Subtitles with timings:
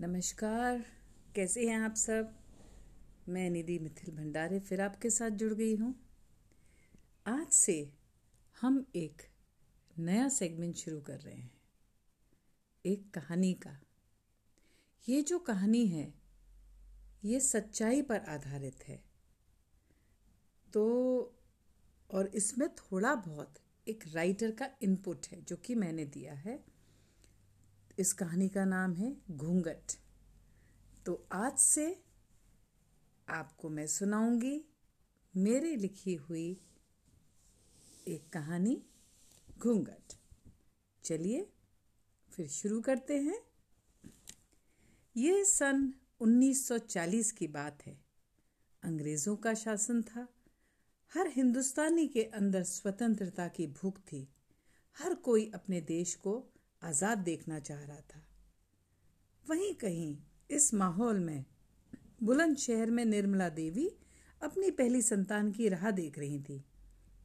[0.00, 0.84] नमस्कार,
[1.34, 2.32] कैसे हैं आप सब?
[3.28, 5.94] मैं निधि मिथिल भंडारे फिर आपके साथ जुड़ गई हूँ।
[7.26, 7.92] आज से
[8.60, 9.22] हम एक
[9.96, 11.50] नया सेगमेंट शुरू कर रहे हैं,
[12.84, 13.76] एक कहानी का।
[15.08, 16.14] ये जो कहानी है,
[17.24, 19.00] ये सच्चाई पर आधारित है।
[20.72, 20.84] तो
[22.10, 26.79] और इसमें थोड़ा बहुत एक राइटर का इनपुट है, जो कि मैंने दिया है।
[28.00, 29.92] इस कहानी का नाम है घूंघट।
[31.06, 32.02] तो आज से
[33.28, 34.64] आपको मैं सुनाऊँगी
[35.36, 36.60] मेरी लिखी हुई
[38.08, 38.82] एक कहानी
[39.58, 40.12] घूंघट।
[41.04, 41.52] चलिए
[42.32, 43.42] फिर शुरू करते हैं।
[45.16, 48.04] ये सन 1940 की बात है।
[48.82, 50.28] अंग्रेज़ों का शासन था।
[51.14, 54.28] हर हिंदुस्तानी के अंदर स्वतंत्रता की भूख थी।
[54.98, 56.46] हर कोई अपने देश को
[56.82, 58.22] आज़ाद देखना चाह रहा था।
[59.44, 60.16] वहीं कहीं
[60.50, 61.44] इस माहौल में
[62.22, 63.88] बुलंदशहर में निर्मला देवी
[64.40, 66.64] अपनी पहली संतान की राह देख रही थी।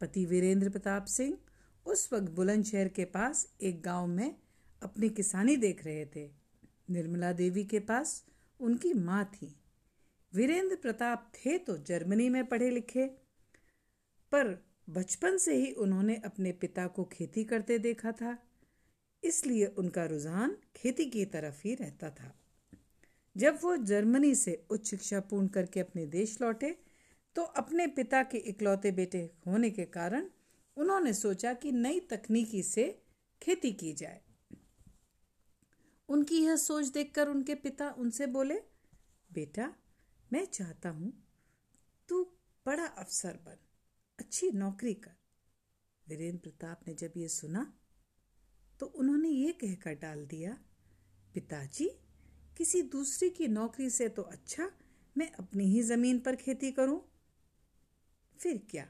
[0.00, 1.36] पति वीरेंद्र प्रताप सिंह
[1.86, 4.34] उस वक्त बुलंदशहर के पास एक गाँव में
[4.82, 6.28] अपनी किसानी देख रहे थे।
[6.90, 8.22] निर्मला देवी के पास
[8.60, 9.54] उनकी माँ थी।
[10.32, 13.06] वीरेंद्र प्रताप थे तो जर्मनी में पढ़े लिखे,
[14.32, 14.56] पर
[14.90, 18.36] बचपन से ही उन्होंने अपने पिता को खेती करते देखा था।
[19.22, 22.34] इसलिए उनका रुझान खेती की तरफ़ ही रहता था।
[23.36, 26.70] जब वो जर्मनी से उच्च शिक्षा पूर्ण करके अपने देश लौटे
[27.36, 30.28] तो अपने पिता के इकलौते बेटे होने के कारण
[30.76, 32.86] उन्होंने सोचा कि नई तकनीकी से
[33.42, 34.20] खेती की जाए।
[36.08, 38.54] उनकी यह सोच देखकर उनके पिता उनसे बोले,
[39.30, 39.72] बेटा,
[40.30, 41.12] मैं चाहता हूँ,
[42.08, 42.22] तू
[42.66, 43.56] बड़ा अफसर बन,
[44.18, 45.16] अच्छी नौकरी कर।
[46.06, 47.72] वीरेंद्र प्रताप ने जब ये सुना
[48.80, 50.58] तो उन्होंने ये कहकर डाल दिया,
[51.34, 51.90] पिताजी,
[52.56, 54.70] किसी दूसरे की नौकरी से तो अच्छा
[55.16, 57.00] मैं अपनी ही ज़मीन पर खेती करूँ।
[58.38, 58.88] फिर क्या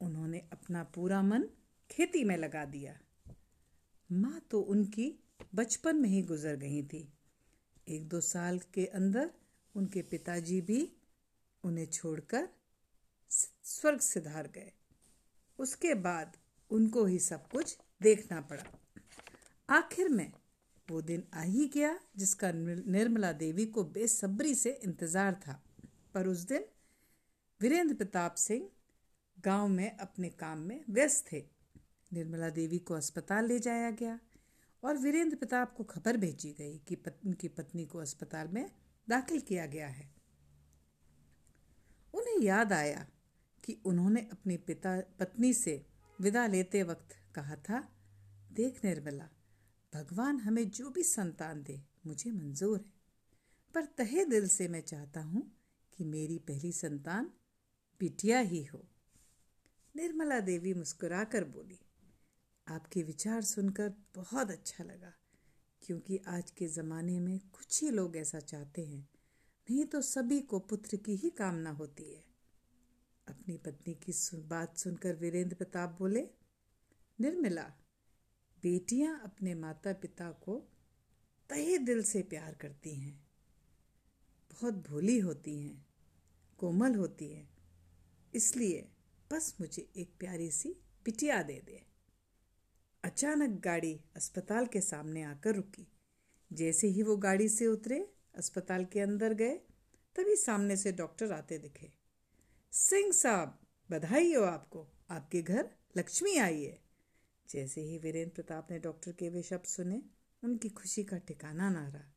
[0.00, 1.48] उन्होंने अपना पूरा मन
[1.90, 2.98] खेती में लगा दिया?
[4.12, 5.20] माँ तो उनकी
[5.54, 7.12] बचपन में ही गुजर गई थी।
[7.88, 9.30] एक दो साल के अंदर
[9.76, 10.92] उनके पिताजी भी
[11.64, 12.48] उन्हें छोड़कर
[13.64, 14.72] स्वर्ग सिधार गए।
[15.58, 16.36] उसके बाद
[16.70, 18.64] उनको ही सब कुछ देखना पड़ा।
[19.68, 20.32] आखिर में
[20.88, 25.60] वो दिन आ ही गया जिसका निर्मला देवी को बेसब्री से इंतज़ार था।
[26.14, 26.64] पर उस दिन
[27.60, 28.68] वीरेंद्र प्रताप सिंह
[29.38, 31.42] गाँव में अपने काम में व्यस्त थे।
[32.12, 34.18] निर्मला देवी को अस्पताल ले जाया गया
[34.82, 38.70] और वीरेंद्र प्रताप को खबर भेजी गई कि पत, उनकी पत्नी को अस्पताल में
[39.08, 40.08] दाखिल किया गया है।
[42.14, 43.06] उन्हें याद आया
[43.64, 45.84] कि उन्होंने अपने पिता पत्नी से
[46.18, 47.88] विदा लेते वक्त कहा था
[48.52, 49.28] देख निर्मला
[49.94, 52.92] भगवान हमें जो भी संतान दे, मुझे मंजूर है।
[53.74, 55.42] पर तहे दिल से मैं चाहता हूँ
[55.92, 57.30] कि मेरी पहली संतान
[58.00, 58.84] बिटिया ही हो।
[59.94, 61.78] निर्मला देवी मुस्कुराकर बोली,
[62.66, 65.12] आपके विचार सुनकर बहुत अच्छा लगा,
[65.82, 69.08] क्योंकि आज के ज़माने में कुछ ही लोग ऐसा चाहते हैं,
[69.68, 72.22] नहीं तो सभी को पुत्र की ही कामना होती है।
[73.26, 74.12] अपनी पत्नी की
[74.48, 76.28] बात सुनकर वीरेंद्र प्रताप बोले,
[77.18, 77.72] निर्मला
[78.64, 80.68] बेटियाँ अपने माता पिता को
[81.50, 83.26] तहे दिल से प्यार करती हैं।
[84.50, 85.86] बहुत भोली होती हैं,
[86.58, 87.48] कोमल होती हैं,
[88.34, 88.88] इसलिए
[89.32, 90.68] बस मुझे एक प्यारी सी
[91.04, 91.82] बिटिया दे दे।
[93.04, 95.86] अचानक गाड़ी अस्पताल के सामने आकर रुकी।
[96.52, 99.56] जैसे ही वो गाड़ी से उतरे, अस्पताल के अंदर गए,
[100.16, 101.92] तभी सामने से डॉक्टर आते दिखे।
[102.72, 103.58] सिंह साहब,
[103.90, 106.83] बधाई हो आपको। आपके घर लक्ष्मी आई है।
[107.50, 110.02] जैसे ही वीरेंद्र प्रताप ने डॉक्टर के वे शब्द सुने,
[110.44, 112.12] उनकी खुशी का ठिकाना ना रहा।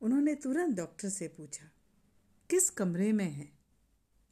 [0.00, 1.70] उन्होंने तुरंत डॉक्टर से पूछा,
[2.50, 3.52] किस कमरे में है?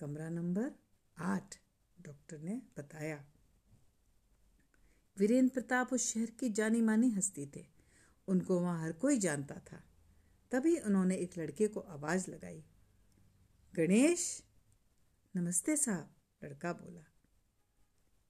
[0.01, 0.73] कमरा नंबर
[1.19, 1.57] आठ,
[2.01, 3.25] डॉक्टर ने बताया।
[5.19, 7.67] वीरेंद्र प्रताप उस शहर की जानी मानी हस्ती थे।
[8.29, 9.85] उनको वहाँ हर कोई जानता था।
[10.51, 12.65] तभी उन्होंने एक लड़के को आवाज़ लगाई।
[13.75, 14.43] गणेश?
[15.37, 16.15] नमस्ते साहब,
[16.45, 17.10] लड़का बोला।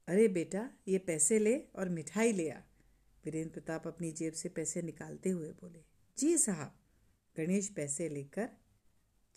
[0.09, 2.61] अरे बेटा, ये पैसे ले और मिठाई ले आ।
[3.25, 5.85] वीरेंद्र प्रताप अपनी जेब से पैसे निकालते हुए बोले,
[6.19, 6.77] जी साहब।
[7.37, 8.49] गणेश पैसे लेकर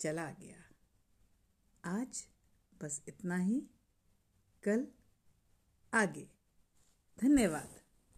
[0.00, 0.56] चला गया।
[1.84, 2.26] आज
[2.82, 3.62] बस इतना ही।
[4.62, 4.86] कल
[5.94, 6.28] आगे।
[7.20, 7.83] धन्यवाद।